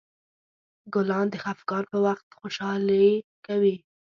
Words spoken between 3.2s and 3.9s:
ورکوي.